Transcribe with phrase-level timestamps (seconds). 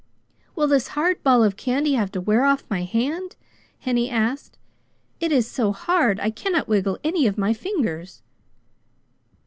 [0.55, 3.35] "Will this hard ball of candy have to wear off of my hand?"
[3.77, 4.57] Henny asked.
[5.19, 8.23] "It is so hard, I cannot wiggle any of my fingers!"